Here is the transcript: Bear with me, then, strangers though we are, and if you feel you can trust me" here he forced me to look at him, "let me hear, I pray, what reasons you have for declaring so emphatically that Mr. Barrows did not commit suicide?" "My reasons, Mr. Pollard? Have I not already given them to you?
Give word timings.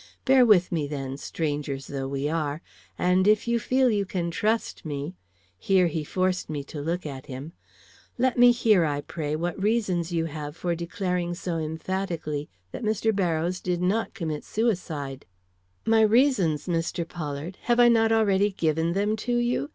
Bear 0.25 0.43
with 0.47 0.71
me, 0.71 0.87
then, 0.87 1.15
strangers 1.15 1.85
though 1.85 2.07
we 2.07 2.27
are, 2.27 2.63
and 2.97 3.27
if 3.27 3.47
you 3.47 3.59
feel 3.59 3.91
you 3.91 4.03
can 4.03 4.31
trust 4.31 4.83
me" 4.83 5.13
here 5.59 5.85
he 5.85 6.03
forced 6.03 6.49
me 6.49 6.63
to 6.63 6.81
look 6.81 7.05
at 7.05 7.27
him, 7.27 7.53
"let 8.17 8.35
me 8.35 8.51
hear, 8.51 8.83
I 8.83 9.01
pray, 9.01 9.35
what 9.35 9.61
reasons 9.61 10.11
you 10.11 10.25
have 10.25 10.55
for 10.57 10.73
declaring 10.73 11.35
so 11.35 11.59
emphatically 11.59 12.49
that 12.71 12.81
Mr. 12.83 13.15
Barrows 13.15 13.59
did 13.59 13.79
not 13.83 14.15
commit 14.15 14.43
suicide?" 14.43 15.27
"My 15.85 16.01
reasons, 16.01 16.65
Mr. 16.65 17.07
Pollard? 17.07 17.59
Have 17.65 17.79
I 17.79 17.87
not 17.87 18.11
already 18.11 18.51
given 18.53 18.93
them 18.93 19.15
to 19.17 19.35
you? 19.35 19.69